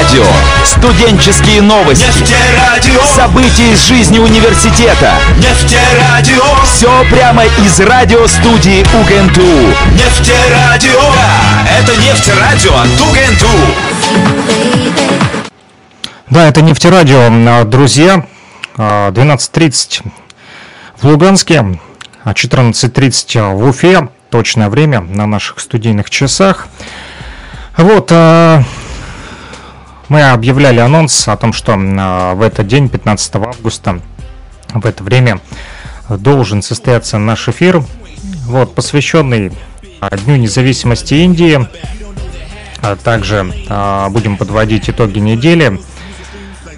[0.00, 0.24] Нефтерадио.
[0.64, 2.06] Студенческие новости.
[2.06, 3.02] Нефтерадио.
[3.04, 5.12] События из жизни университета.
[5.36, 6.42] Нефтерадио.
[6.64, 9.42] Все прямо из радиостудии УГНТУ.
[9.92, 11.00] Нефтерадио.
[11.14, 13.48] Да, это нефтерадио от УГНТУ.
[16.30, 18.24] Да, это нефтерадио, а, друзья.
[18.78, 20.00] А, 12.30
[20.96, 21.78] в Луганске,
[22.24, 24.08] а 14.30 в Уфе.
[24.30, 26.68] Точное время на наших студийных часах.
[27.76, 28.62] Вот, а,
[30.10, 34.00] мы объявляли анонс о том, что а, в этот день, 15 августа,
[34.74, 35.40] в это время
[36.10, 37.82] должен состояться наш эфир,
[38.46, 39.52] вот, посвященный
[40.00, 41.66] а, Дню независимости Индии.
[42.82, 45.78] А также а, будем подводить итоги недели.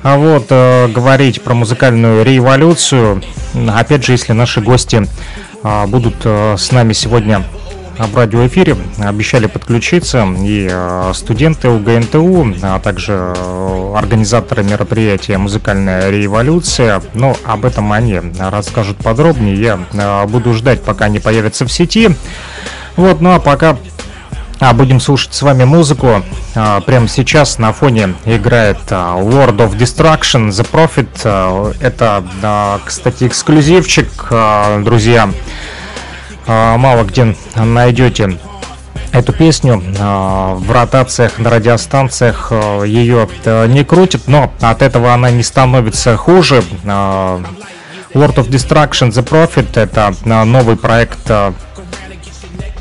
[0.03, 3.23] А вот э, говорить про музыкальную революцию,
[3.69, 5.07] опять же, если наши гости
[5.63, 7.45] э, будут э, с нами сегодня
[7.99, 17.03] в радиоэфире, обещали подключиться и э, студенты УГНТУ, а также э, организаторы мероприятия «Музыкальная революция».
[17.15, 19.55] Но об этом они расскажут подробнее.
[19.55, 22.11] Я э, буду ждать, пока они появятся в сети.
[22.97, 23.77] Вот, ну а пока
[24.63, 26.23] а, будем слушать с вами музыку.
[26.55, 31.09] А, прямо сейчас на фоне играет а, Lord of Destruction, The Prophet.
[31.25, 35.25] А, это, а, кстати, эксклюзивчик, а, друзья.
[35.25, 35.33] А,
[36.47, 38.39] мало где найдете
[39.13, 39.83] эту песню.
[39.99, 45.43] А, в ротациях на радиостанциях а, ее а, не крутят, но от этого она не
[45.43, 46.65] становится хуже.
[46.85, 47.41] А,
[48.15, 51.55] Lord of Destruction, The Prophet это а, новый проект а,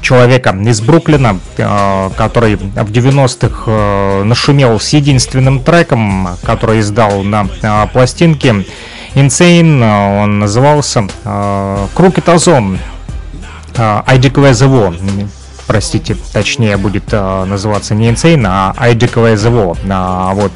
[0.01, 7.45] человека из Бруклина, который в 90-х э, нашумел с единственным треком, который издал на
[7.93, 8.65] пластинке.
[9.13, 12.25] Insane, он назывался Crooked
[13.77, 15.27] Ozone, I Declare the War,
[15.67, 20.51] простите, точнее будет называться не Insane, а I Declare the War, вот,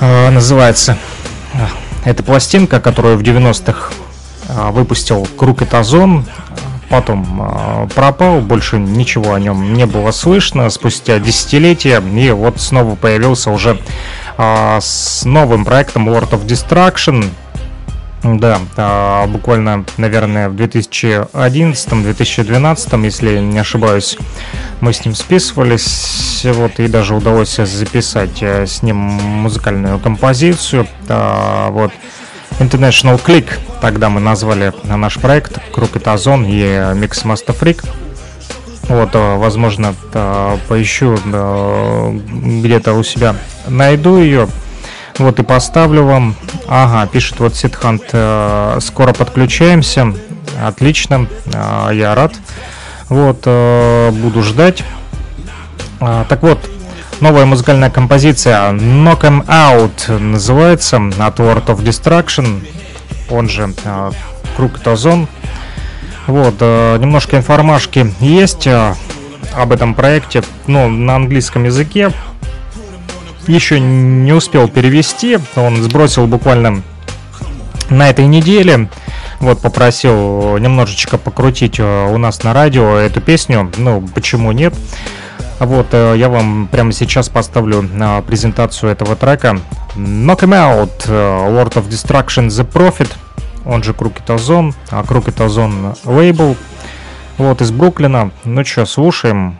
[0.00, 0.96] называется
[2.04, 3.92] эта пластинка, которую в 90-х
[4.70, 6.24] выпустил Crooked Ozone,
[6.88, 12.96] потом э, пропал, больше ничего о нем не было слышно спустя десятилетия, и вот снова
[12.96, 13.78] появился уже
[14.80, 17.30] с новым проектом Lord of Destruction.
[18.22, 24.18] Да, э, буквально, наверное, в 2011-2012, если не ошибаюсь,
[24.80, 31.68] мы с ним списывались, вот, и даже удалось записать э, с ним музыкальную композицию, э,
[31.70, 31.92] вот,
[32.58, 33.46] International Click,
[33.80, 37.88] тогда мы назвали наш проект Круг и и Mix Master Freak.
[38.88, 43.34] Вот, э, возможно, э, поищу где-то у себя,
[43.66, 44.46] найду ее,
[45.20, 46.34] вот и поставлю вам.
[46.68, 48.02] Ага, пишет вот Сидхант,
[48.82, 50.14] скоро подключаемся.
[50.62, 51.26] Отлично,
[51.92, 52.32] я рад.
[53.08, 54.84] Вот, буду ждать.
[55.98, 56.58] Так вот,
[57.20, 62.66] Новая музыкальная композиция Knock 'em Out называется от World of Destruction,
[63.28, 64.10] он же э,
[64.56, 65.28] Круг Тазон.
[66.26, 68.94] Вот, э, немножко информашки есть э,
[69.54, 72.10] об этом проекте, но на английском языке.
[73.50, 76.84] Еще не успел перевести, он сбросил буквально
[77.88, 78.88] на этой неделе.
[79.40, 83.68] Вот, попросил немножечко покрутить у нас на радио эту песню.
[83.76, 84.72] Ну, почему нет?
[85.58, 89.58] Вот, э, я вам прямо сейчас поставлю на презентацию этого трека
[89.96, 93.10] Knock Him Out, э, Lord of Destruction The Prophet,
[93.66, 93.90] он же
[94.28, 96.56] Ozone, а Ozone лейбл,
[97.36, 98.30] вот, из Бруклина.
[98.44, 99.58] Ну что, слушаем.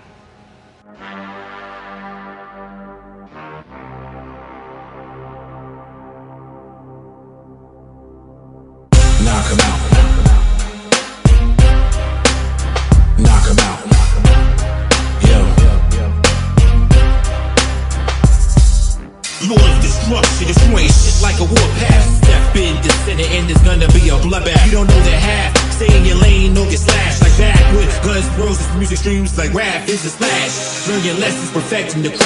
[31.52, 32.19] Perfecting the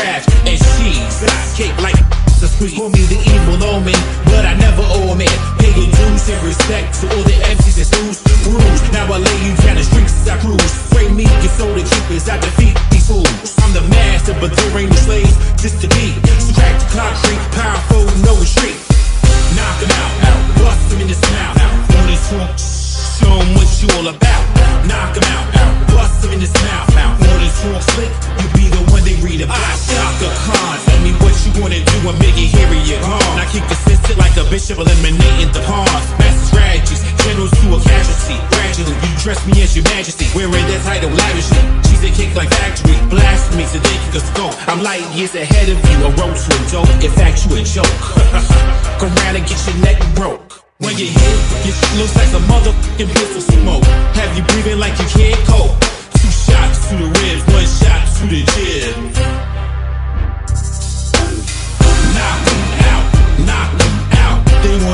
[34.79, 36.07] eliminating the pawns.
[36.19, 38.37] Master strategies, generals to a casualty.
[38.51, 41.63] Gradually, you dress me as your majesty, wearing that title lavishly.
[41.87, 44.55] She's a kick like factory, blast me a day kick a scope.
[44.69, 46.91] I'm light years ahead of you, a road to a dope.
[47.03, 47.87] In fact, you a joke.
[49.01, 50.65] Go round and get your neck broke.
[50.79, 53.85] When you hit, your shit looks like some motherfucking pistol smoke.
[54.19, 55.71] Have you breathing like you can't cope?
[56.19, 59.44] Two shots to the ribs, one shot to the jib.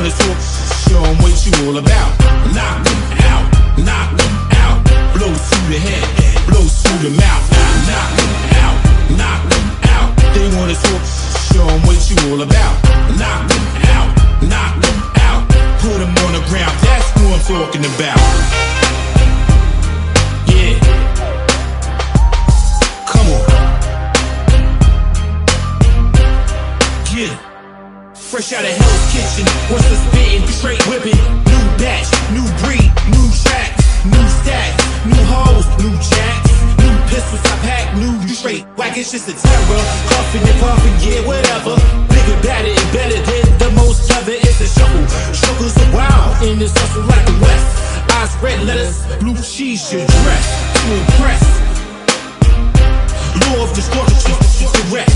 [0.01, 0.37] Wanna talk,
[0.89, 2.11] show 'em what you all about.
[2.55, 3.45] Knock 'em out,
[3.77, 4.33] knock 'em
[4.63, 4.83] out.
[5.13, 7.50] Blow through the head, blow through the mouth.
[53.89, 55.11] Law of destruction, correct.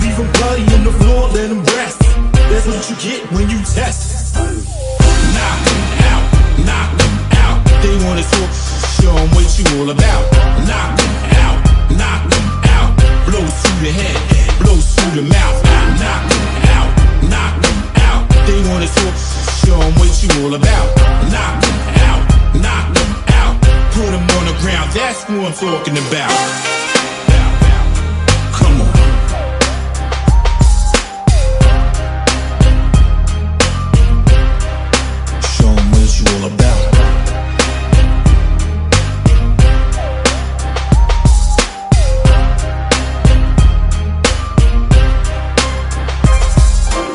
[0.00, 1.98] Leave 'em bloody the floor, let 'em rest.
[2.50, 4.34] That's what you get when you test.
[5.34, 5.82] Knock 'em
[6.12, 6.24] out,
[6.68, 7.14] knock 'em
[7.44, 7.58] out.
[7.82, 8.50] They wanna talk,
[8.98, 10.24] show 'em what you all about.
[10.68, 11.14] Knock 'em
[11.44, 11.58] out,
[12.00, 12.46] knock 'em
[12.76, 12.90] out.
[13.26, 14.18] Blow through the head,
[14.60, 15.58] blow through the mouth.
[16.00, 16.46] Knock 'em
[16.76, 16.88] out,
[17.32, 17.78] knock 'em
[18.08, 18.22] out.
[18.46, 19.14] They wanna talk,
[19.62, 20.88] show 'em what you all about.
[21.32, 21.78] Knock 'em
[22.08, 22.22] out,
[22.64, 23.10] knock 'em
[23.40, 23.54] out.
[23.94, 26.32] Put 'em on the ground, that's who I'm talking about.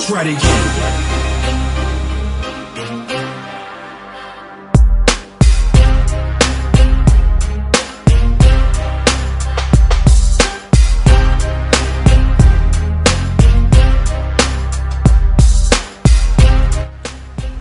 [0.07, 1.23] Try it again.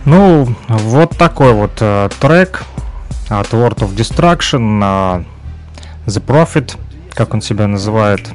[0.05, 2.65] Ну, вот такой вот э, трек
[3.29, 5.23] от World of Destruction, э,
[6.07, 6.77] The Prophet,
[7.13, 8.29] как он себя называет.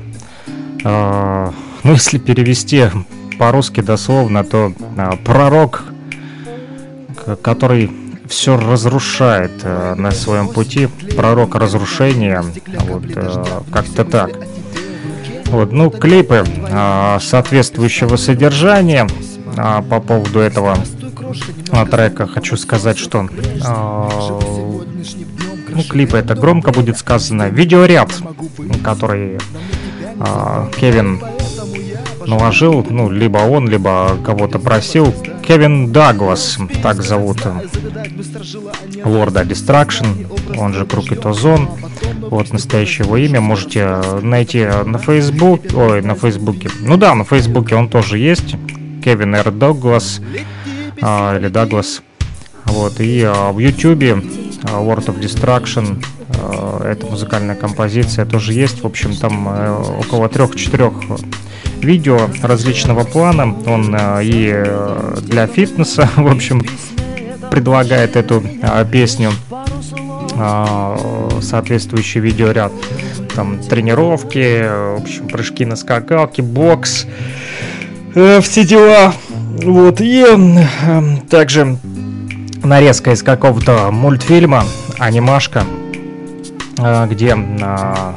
[0.83, 1.51] Э,
[1.85, 2.89] ну, если перевести
[3.39, 5.85] по-русски дословно, то э, пророк,
[7.43, 7.91] который
[8.29, 12.45] все разрушает э, на своем пути, пророк разрушения,
[12.89, 14.31] вот э, как-то так.
[15.47, 19.09] Вот, ну, клипы а, соответствующего содержания
[19.57, 20.77] а, по поводу этого
[21.71, 23.27] а, трека хочу сказать, что
[23.65, 24.09] а,
[25.69, 27.49] ну, клипы это громко будет сказано.
[27.49, 28.13] Видеоряд,
[28.85, 29.39] который
[30.21, 31.23] а, Кевин
[32.27, 35.15] наложил, ну, либо он, либо кого-то просил.
[35.47, 40.07] Кевин Даглас, так зовут э, Лорда Дистракшн,
[40.57, 41.69] он же Крупит Озон.
[42.21, 46.71] Вот настоящее его имя можете найти на Facebook, ой, на Фейсбуке.
[46.81, 48.57] Ну да, на Фейсбуке он тоже есть.
[49.03, 49.51] Кевин Р.
[49.51, 50.21] Даглас
[51.01, 52.03] а, или Даглас.
[52.67, 54.11] Вот, и а, в Ютубе
[54.65, 56.05] World of Destruction
[56.41, 58.83] а, эта музыкальная композиция тоже есть.
[58.83, 60.93] В общем, там э, около трех-четырех
[61.83, 63.55] видео различного плана.
[63.67, 66.63] Он э, и э, для фитнеса, в общем,
[67.51, 69.31] предлагает эту а, песню
[71.41, 72.73] соответствующий видеоряд.
[73.35, 77.07] Там тренировки, э, в общем, прыжки на скакалке, бокс,
[78.15, 79.13] э, все дела.
[79.63, 81.79] Вот, и э, также
[82.63, 84.65] нарезка из какого-то мультфильма,
[84.99, 85.65] анимашка,
[86.79, 88.13] э, где э,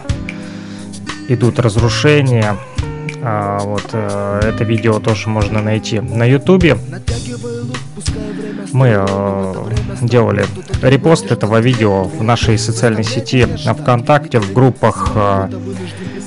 [1.27, 2.56] идут разрушения.
[3.24, 6.78] А, вот э, это видео тоже можно найти на ютубе.
[8.74, 9.56] Мы э,
[10.01, 10.46] делали
[10.82, 15.50] репост этого видео в нашей социальной сети ВКонтакте, в группах э,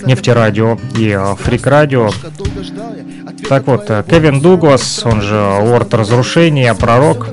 [0.07, 2.11] Нефтерадио и э, Фрик Радио.
[3.49, 7.29] Так вот, э, Кевин Дуглас, он же Лорд Разрушения, Пророк,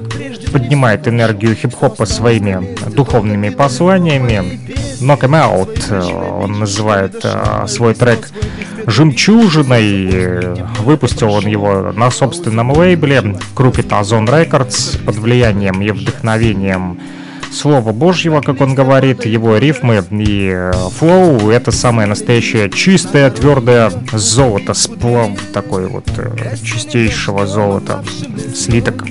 [0.51, 4.59] поднимает энергию хип-хопа своими духовными посланиями.
[4.99, 8.29] Knock 'em Out, э, он называет э, свой трек
[8.85, 10.63] жемчужиной.
[10.79, 16.99] Выпустил он его на собственном лейбле группе Tazon Records под влиянием и вдохновением
[17.51, 23.91] Слова Божьего, как он говорит, его рифмы и э, flow— это самое настоящее чистое, твердое
[24.13, 26.05] золото, сплав такой вот
[26.63, 28.03] чистейшего золота,
[28.55, 29.03] слиток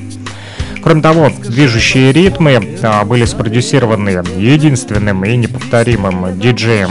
[0.83, 6.91] Кроме того, движущие ритмы а, были спродюсированы единственным и неповторимым диджеем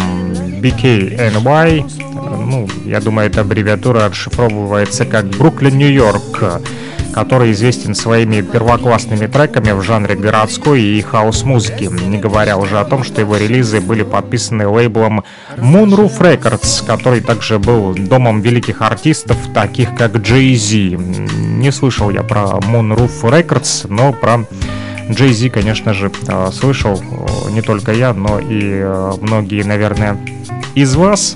[0.62, 1.92] BKNY.
[2.46, 6.62] Ну, я думаю, эта аббревиатура расшифровывается как Бруклин, Нью-Йорк
[7.14, 13.04] который известен своими первоклассными треками в жанре городской и хаус-музыки, не говоря уже о том,
[13.04, 15.24] что его релизы были подписаны лейблом
[15.58, 20.98] Moonroof Records, который также был домом великих артистов, таких как Jay-Z.
[20.98, 24.46] Не слышал я про Moonroof Records, но про
[25.10, 27.02] Jay-Z, конечно же, э, слышал
[27.50, 30.18] не только я, но и э, многие, наверное,
[30.76, 31.36] из вас.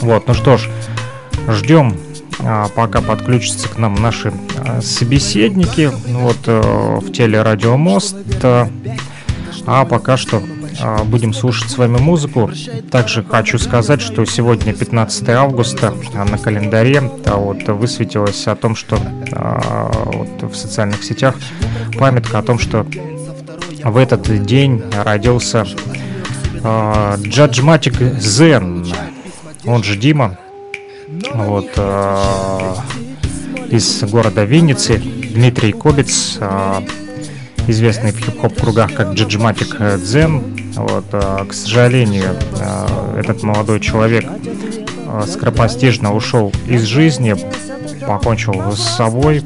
[0.00, 0.68] Вот, ну что ж,
[1.48, 1.94] ждем
[2.74, 6.60] пока подключатся к нам наши а, собеседники вот э,
[7.00, 8.16] в теле Радиомост.
[9.66, 10.42] А пока что
[10.80, 12.50] а, будем слушать с вами музыку.
[12.90, 20.50] Также хочу сказать, что сегодня 15 августа на календаре вот, высветилось о том, что вот,
[20.50, 21.34] в социальных сетях
[21.98, 22.86] памятка о том, что
[23.84, 25.66] в этот день родился
[26.62, 28.86] Джаджматик Зен,
[29.64, 30.38] он же Дима,
[31.34, 32.74] вот, э,
[33.70, 36.80] из города Винницы, Дмитрий Кобец, э,
[37.66, 40.42] известный в хип-хоп кругах как Джиджматик Дзен.
[40.76, 47.34] Вот, э, к сожалению, э, этот молодой человек э, скоропостижно ушел из жизни,
[48.06, 49.42] покончил с собой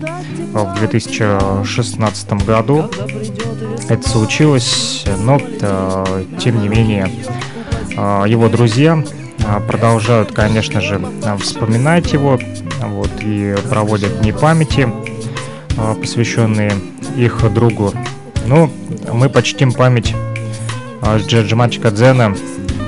[0.53, 2.89] в 2016 году.
[3.89, 7.11] Это случилось, но э, тем не менее
[7.97, 9.03] э, его друзья
[9.67, 11.01] продолжают, конечно же,
[11.39, 12.39] вспоминать его
[12.81, 14.89] вот, и проводят дни памяти,
[15.77, 16.73] а, посвященные
[17.17, 17.93] их другу.
[18.47, 18.71] Ну,
[19.13, 20.15] мы почтим память
[21.03, 22.35] а, Джаджимачика Дзена,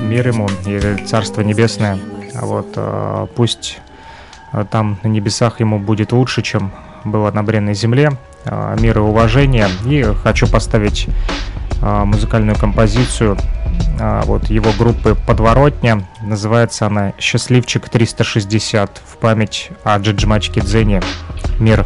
[0.03, 1.97] мир ему и Царство Небесное.
[2.33, 2.77] Вот,
[3.35, 3.79] пусть
[4.69, 6.71] там на небесах ему будет лучше, чем
[7.03, 8.11] было на бренной земле.
[8.79, 9.67] Мир и уважение.
[9.85, 11.07] И хочу поставить
[11.81, 13.56] музыкальную композицию а,
[14.25, 16.07] вот его группы «Подворотня».
[16.21, 21.01] Называется она «Счастливчик 360» в память о Джиджмачке Дзене.
[21.59, 21.83] Мир.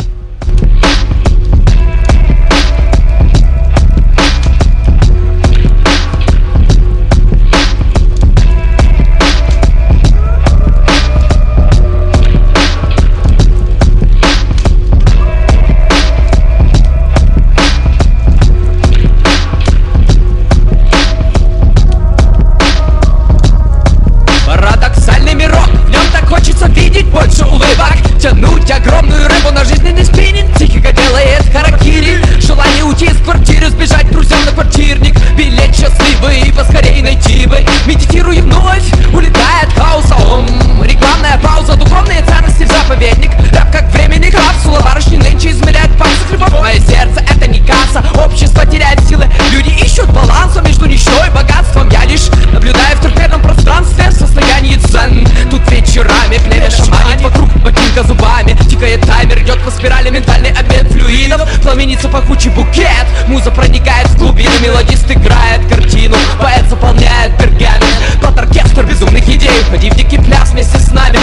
[27.12, 32.22] больше улыбок Тянуть огромную рыбу на жизненный спиннинг Психика делает харакири.
[32.40, 35.16] Желание уйти из квартиры, сбежать друзьям на квартирник.
[35.36, 37.66] Билет счастливый и поскорей найти бы.
[37.86, 40.16] Медитирую вновь, улетает пауза.
[40.16, 43.32] ум Рекламная пауза, духовные ценности заповедник.
[43.52, 48.66] Рэп как времени капсула, барышни нынче измеряют пальцы хлебов Мое сердце это не касса, общество
[48.66, 49.26] теряет силы.
[49.52, 51.90] Люди ищут баланса между нищой и богатством.
[51.90, 55.28] Я лишь наблюдаю в трехмерном пространстве состояние манит зен.
[55.50, 58.56] Тут вечерами племя шаманит Вокруг ботинка зубами.
[58.70, 61.50] Тикает таймер, идет по спирали Ментальный обмен флюидов.
[61.62, 68.22] Пламенится пахучий букет Муза проникает в глубины Мелодист играет картину Поэт заполняет пергамент.
[68.22, 71.18] Под оркестр безумных идей Уходи в дикий пляс вместе с нами.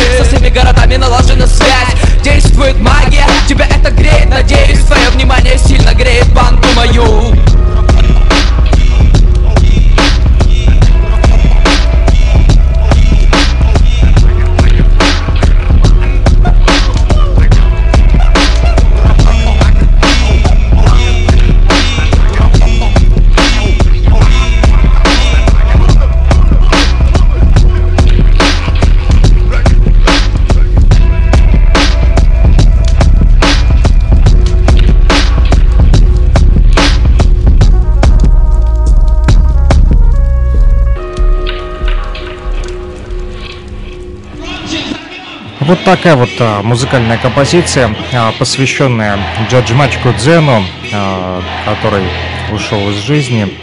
[45.69, 49.19] Вот такая вот а, музыкальная композиция, а, посвященная
[49.51, 52.05] Джаджмачку Дзену, а, который
[52.51, 53.55] ушел из жизни,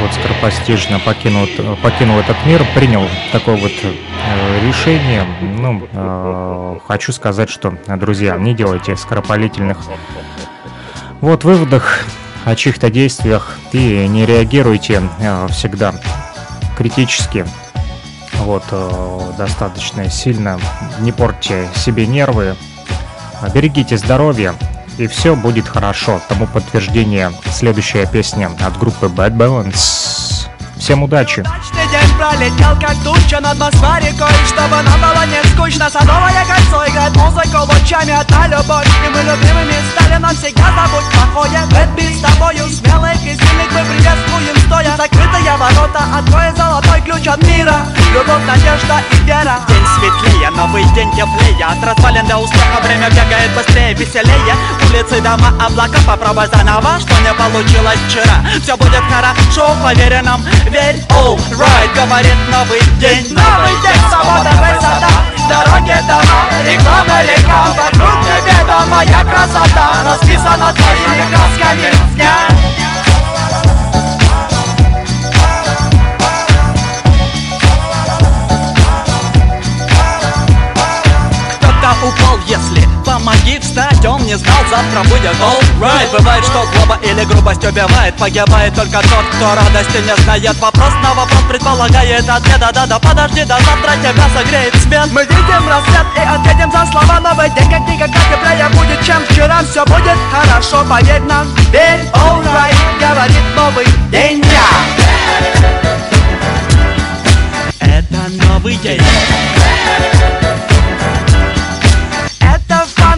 [0.00, 1.48] вот скоропостижно покинул,
[1.82, 3.02] покинул этот мир, принял
[3.32, 5.26] такое вот э, решение.
[5.42, 9.78] Ну, хочу сказать, что, друзья, не делайте скоропалительных
[11.20, 12.04] вот выводах
[12.44, 15.02] о чьих-то действиях и не реагируйте
[15.48, 15.94] всегда
[16.78, 17.44] критически
[18.40, 20.58] вот, э, достаточно сильно.
[21.00, 22.56] Не портите себе нервы,
[23.54, 24.54] берегите здоровье,
[24.98, 26.20] и все будет хорошо.
[26.28, 30.48] Тому подтверждение следующая песня от группы Bad Balance.
[30.76, 31.44] Всем удачи!
[31.90, 37.58] день пролетел как туча над Москварикой Чтобы нам было не скучно Садовое кольцо играет музыку
[37.58, 39.59] лучше ночами одна любовь И мы любимыми
[40.20, 46.04] но всегда забудь плохое Бэтби с тобою смелых и сильных мы приветствуем стоя Закрытые ворота,
[46.18, 47.76] открой золотой ключ от мира
[48.12, 53.50] Любовь, надежда и вера День светлее, новый день теплее От развалин до успеха время бегает
[53.56, 54.54] быстрее, веселее
[54.88, 61.02] Улицы, дома, облака, попробуй заново Что не получилось вчера Все будет хорошо, поверь нам, верь
[61.10, 69.24] All right, говорит новый день Новый день, свобода, высота Дороги, дома, реклама, река Вокруг неведомая
[69.24, 70.02] красота.
[70.04, 71.90] Расписана твоими красками.
[72.14, 72.34] дня
[82.50, 88.16] если помоги встать Он не знал, завтра будет alright Бывает, что злоба или грубость убивает
[88.16, 90.58] Погибает только тот, кто радости не знает.
[90.60, 92.58] Вопрос на вопрос предполагает ответ.
[92.58, 95.08] Да-да-да, подожди, до завтра тебя согреет свет.
[95.12, 97.20] Мы видим рассвет и ответим за слова.
[97.20, 99.22] Новый день как никогда теплее будет, чем?
[99.28, 104.44] Вчера Все будет хорошо, поверь нам, верь, alright Говорит новый день
[107.80, 109.00] Это новый день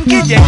[0.04, 0.40] День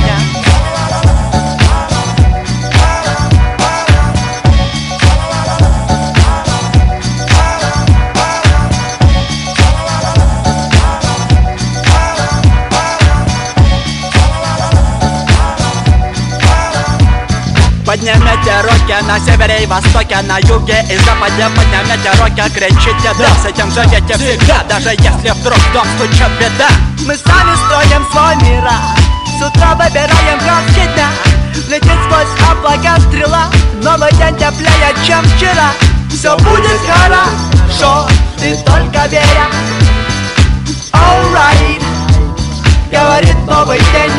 [17.86, 23.46] Поднимите руки на севере и востоке, на юге и западе Поднимите руки, кричите да, с
[23.46, 26.68] этим живете всегда Даже если вдруг в дом стучит беда
[27.06, 28.64] Мы сами строим свой мир
[29.38, 31.08] С утра выбираем краски дня
[31.68, 33.46] Летит сквозь облака стрела
[33.82, 35.72] Новый день теплее, чем вчера.
[36.08, 39.48] Все будет хорошо, ты только веря
[40.92, 41.82] Alright,
[42.90, 44.12] говорит новый день.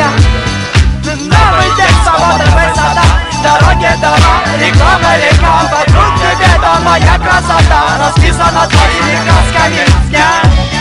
[1.06, 3.04] Новый день, свобода, высота
[3.42, 7.98] Дороги, дома, реклама, река Вокруг неведомая красота.
[8.00, 10.75] Расписана твоими красками дня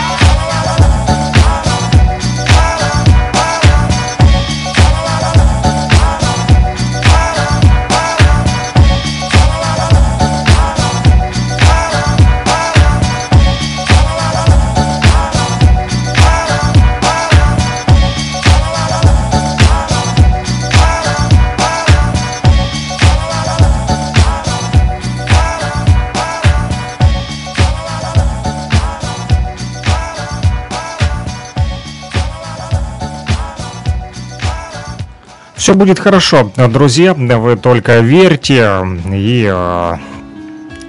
[35.65, 38.69] Все будет хорошо, друзья, вы только верьте,
[39.11, 39.93] и э,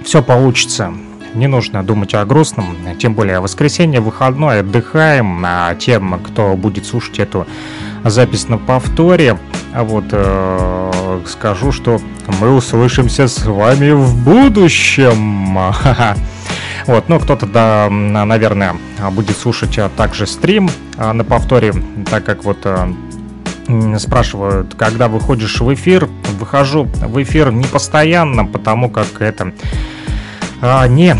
[0.04, 0.92] все получится.
[1.32, 5.42] Не нужно думать о грустном, тем более воскресенье, выходной, отдыхаем.
[5.46, 7.46] А тем, кто будет слушать эту
[8.04, 9.38] запись на повторе,
[9.72, 11.98] а вот э, скажу, что
[12.38, 15.58] мы услышимся с вами в будущем.
[16.86, 18.76] Вот, ну кто-то, да, наверное,
[19.10, 21.74] будет слушать а, также стрим а, на повторе,
[22.08, 23.05] так как вот м,
[23.98, 26.08] спрашивают, когда выходишь в эфир.
[26.38, 29.52] Выхожу в эфир не постоянно, потому как это
[30.60, 31.16] а, не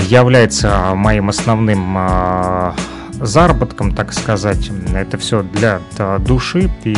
[0.00, 2.74] является моим основным а,
[3.12, 4.70] заработком, так сказать.
[4.94, 6.70] Это все для а, души.
[6.84, 6.96] И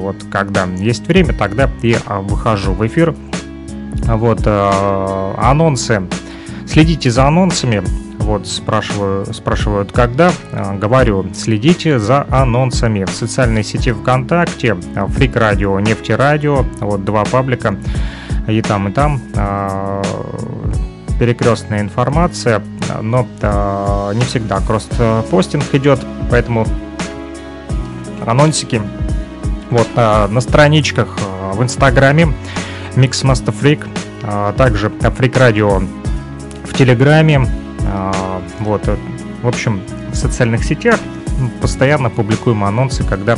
[0.00, 3.14] вот когда есть время, тогда я выхожу в эфир.
[4.06, 6.02] Вот анонсы.
[6.66, 7.82] Следите за анонсами.
[8.24, 10.32] Вот спрашиваю, спрашивают, когда.
[10.50, 14.74] А, Говорю, следите за анонсами в социальной сети ВКонтакте,
[15.08, 17.76] Фрик Радио, Нефти Радио, вот два паблика,
[18.48, 20.02] и там, и там а,
[21.20, 22.62] перекрестная информация,
[23.02, 26.66] но а, не всегда кросс-постинг идет, поэтому
[28.26, 28.80] анонсики
[29.70, 31.18] вот на страничках
[31.52, 32.32] в Инстаграме
[32.96, 33.86] Mixmaster Freak,
[34.22, 35.82] а, также Фрик Радио
[36.64, 37.46] в Телеграме,
[38.60, 38.96] вот, э,
[39.42, 39.80] в общем,
[40.12, 40.98] в социальных сетях
[41.60, 43.36] постоянно публикуем анонсы, когда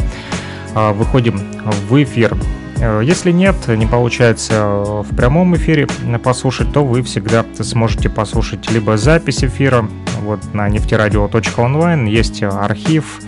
[0.75, 1.41] а, выходим
[1.89, 2.37] в эфир.
[2.79, 5.87] Э, Если нет, не получается э, в прямом эфире
[6.23, 9.89] послушать, то вы всегда сможете послушать либо запись эфира
[10.23, 13.21] вот на нефтерадио.онлайн, есть архив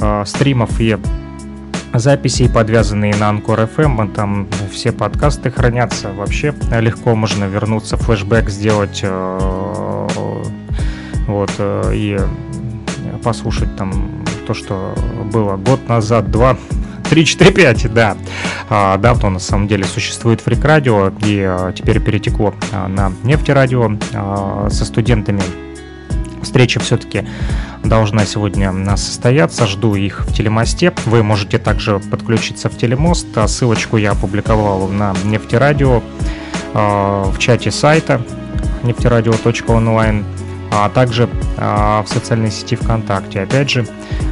[0.00, 0.96] э, стримов и
[1.92, 9.00] записей, подвязанные на Анкор FM, там все подкасты хранятся, вообще легко можно вернуться, флешбэк сделать,
[9.02, 9.85] э,
[11.26, 12.18] вот, э, и
[13.22, 14.94] послушать там то, что
[15.32, 16.56] было год назад, два,
[17.10, 18.16] три, четыре, пять, да.
[18.68, 23.90] А, давно на самом деле существует Фрик Радио, и а, теперь перетекло а, на Нефтерадио
[24.14, 25.42] а, со студентами
[26.42, 27.26] встреча все-таки
[27.82, 29.66] должна сегодня состояться.
[29.66, 30.92] Жду их в телемосте.
[31.04, 33.26] Вы можете также подключиться в телемост.
[33.46, 36.02] Ссылочку я опубликовал на нефтерадио
[36.72, 38.22] в чате сайта
[38.84, 40.24] нефтерадио.онлайн
[40.70, 43.40] а также а, в социальной сети ВКонтакте.
[43.40, 43.86] Опять же,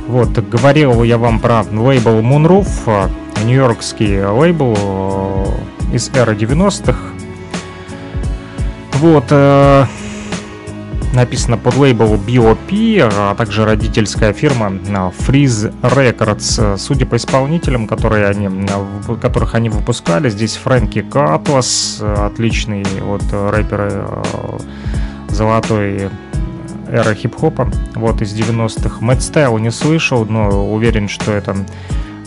[0.07, 3.11] вот, говорил я вам про лейбл Moonroof, а,
[3.45, 5.45] нью-йоркский лейбл а,
[5.93, 6.99] из эры 90-х.
[8.95, 9.85] Вот, э,
[11.13, 16.79] написано под лейбл BOP, а также родительская фирма Freeze Records.
[16.79, 18.49] Судя по исполнителям, которые они,
[19.21, 24.23] которых они выпускали, здесь Фрэнки Катлас, отличный вот рэпер
[25.35, 26.11] золотой
[26.89, 28.99] эра хип-хопа, вот из 90-х.
[29.01, 31.57] Мэтт Стайл не слышал, но уверен, что это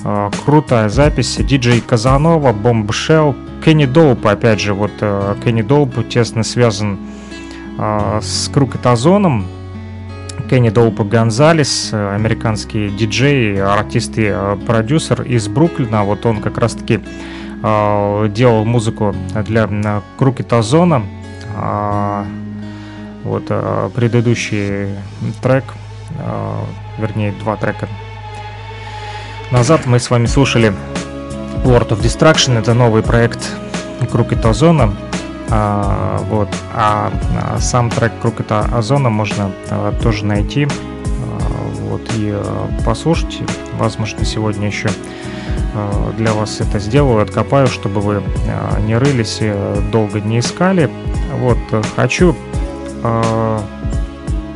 [0.04, 1.38] э, крутая запись.
[1.38, 7.00] Диджей Казанова, Бомбшелл, Кенни Доуп, опять же, вот э, Кенни Доуп тесно связан
[7.78, 9.48] э, с Крукетазоном.
[10.50, 16.04] Кенни Доуп Гонзалес, американский диджей, артист и э, продюсер из Бруклина.
[16.04, 17.00] Вот он как раз-таки
[17.64, 19.16] э, делал музыку
[19.46, 21.04] для э, Крукетазона.
[21.56, 22.26] Э,
[23.28, 24.96] вот а, предыдущий
[25.42, 25.64] трек,
[26.20, 26.66] а,
[26.98, 27.88] вернее два трека
[29.52, 30.74] назад мы с вами слушали
[31.64, 33.40] World of Destruction, это новый проект
[34.12, 34.94] Крукет Озона.
[35.50, 36.50] А, вот.
[36.74, 37.12] А,
[37.42, 40.70] а сам трек Крукета Озона можно а, тоже найти а,
[41.82, 43.40] вот, и а, послушать.
[43.80, 44.90] Возможно, сегодня еще
[45.74, 49.54] а, для вас это сделаю, откопаю, чтобы вы а, не рылись и
[49.92, 50.90] долго не искали.
[51.40, 51.58] Вот,
[51.96, 52.36] хочу
[53.04, 53.60] Э,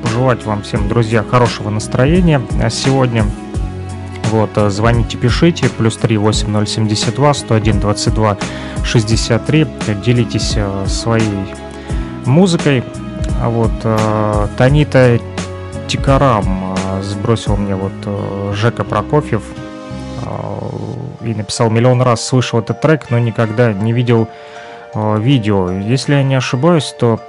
[0.03, 3.25] пожелать вам всем, друзья, хорошего настроения сегодня.
[4.31, 8.37] Вот, э, звоните, пишите, плюс 3 8072 101 22
[8.83, 9.67] 63,
[10.03, 11.53] делитесь э, своей
[12.25, 12.83] музыкой.
[13.43, 13.71] А вот,
[14.57, 15.19] Танита
[15.87, 17.91] Тикарам сбросил мне вот
[18.55, 19.41] Жека Прокофьев
[21.23, 24.27] и написал миллион раз слышал этот трек, но никогда не видел
[24.93, 25.71] видео.
[25.71, 27.19] Если я не ошибаюсь, то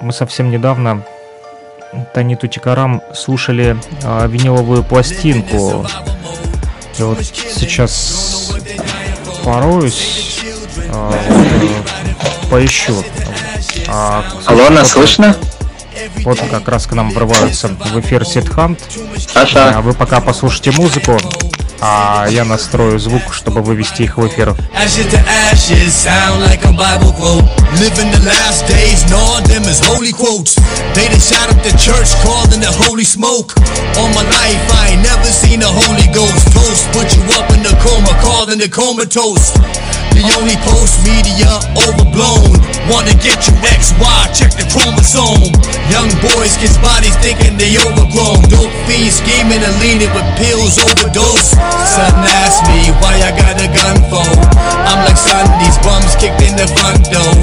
[0.00, 1.02] мы совсем недавно
[2.14, 5.86] Таниту Тикарам слушали а, виниловую пластинку.
[6.98, 8.52] И вот сейчас
[9.44, 10.40] пороюсь,
[10.92, 11.12] а,
[12.50, 13.02] поищу.
[13.88, 15.36] А, Алло, нас слышно?
[16.18, 18.80] Вот как раз к нам врываются в эфир Ситхант.
[19.16, 19.76] Саша.
[19.76, 21.18] А вы пока послушайте музыку
[21.80, 24.54] а я настрою звук, чтобы вывести их в эфир.
[40.12, 42.77] The only post media overblown.
[42.88, 45.52] Wanna get you XY, check the chromosome.
[45.92, 48.40] Young boys get bodies thinking they overgrown.
[48.48, 51.52] Dope fiends scheming and leaning with pills overdose.
[51.84, 54.24] Son asked me why I got a gun for.
[54.88, 57.34] I'm like, son, these bums kicked in the front door.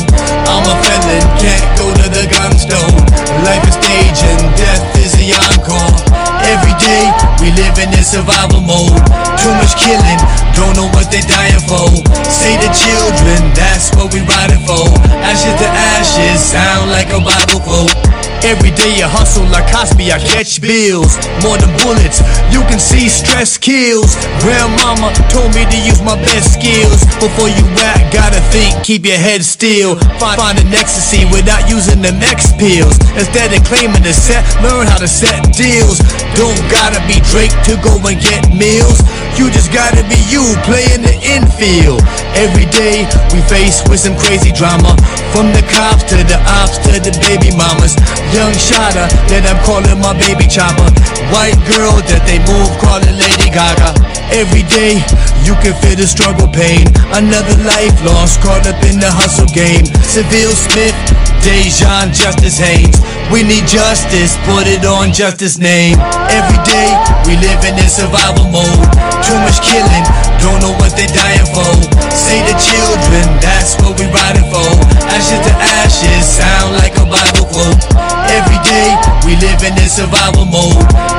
[0.49, 2.97] I'm a felon, can't go to the gun store.
[3.45, 6.24] Life is stage and death is the encore.
[6.45, 7.09] Every day
[7.41, 9.01] we live in survival mode.
[9.41, 10.19] Too much killing,
[10.53, 11.89] don't know what they're dying for.
[12.29, 14.85] Say the children, that's what we riding for.
[15.25, 18.14] Ashes to ashes, sound like a Bible quote.
[18.43, 21.15] Every day I hustle like Cosby, I catch bills.
[21.45, 22.19] More than bullets,
[22.51, 24.17] you can see stress kills.
[24.43, 27.05] Grandmama told me to use my best skills.
[27.21, 29.95] Before you act, gotta think, keep your head still.
[30.19, 32.99] Find, find an ecstasy without using the next pills.
[33.15, 36.01] Instead of claiming to set, learn how to set deals.
[36.35, 39.01] Don't gotta be Drake to go and get meals.
[39.35, 41.99] You just gotta be you, playing the infield.
[42.39, 43.03] Every day
[43.35, 44.95] we face with some crazy drama.
[45.35, 47.95] From the cops to the ops to the baby mamas.
[48.33, 50.87] Young shotter that I'm calling my baby chopper.
[51.29, 53.93] White girl that they move calling Lady Gaga.
[54.33, 55.01] Every day
[55.45, 56.89] you can feel the struggle pain.
[57.13, 59.85] Another life lost caught up in the hustle game.
[60.01, 60.97] Seville Smith,
[61.45, 62.97] Dejan, Justice Haynes.
[63.33, 65.97] We need justice, put it on justice name.
[66.29, 66.89] Every day
[67.25, 68.85] we live in survival mode.
[69.25, 70.05] Too much killing,
[70.43, 71.73] don't know what they dying for.
[72.11, 74.67] Say the children, that's what we riding for.
[75.09, 76.74] Ashes to ashes, sound
[79.69, 80.54] live in survival mode.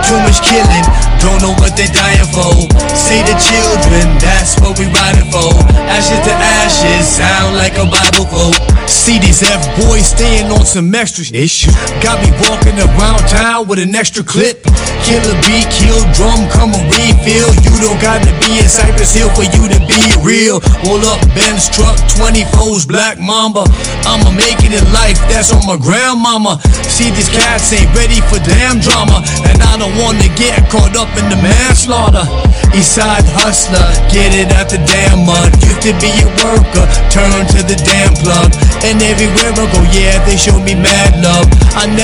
[0.07, 0.87] Too much killing,
[1.19, 2.55] don't know what they're dying for.
[2.95, 5.51] See the children, that's what we riding for.
[5.91, 8.55] Ashes to ashes, sound like a Bible quote.
[8.87, 11.75] See these F boys staying on some extra issues.
[11.99, 14.63] Got me walking around town with an extra clip.
[15.03, 17.51] Kill a beat, kill drum, come and refill.
[17.67, 20.63] You don't gotta be in Cypress Hill for you to be real.
[20.87, 23.67] Roll up Benz truck, 24's Black Mamba.
[24.07, 26.63] I'ma make it in life, that's on my grandmama.
[26.87, 29.23] See, these cats ain't ready for damn drama.
[29.51, 32.25] And I don't wanna get caught up in the manslaughter.
[32.77, 35.49] Eastside hustler, get it out the damn mud.
[35.65, 38.53] Used to be a worker, turn to the damn plug.
[38.85, 41.49] And everywhere I go, yeah, they show me mad love.
[41.73, 41.97] I never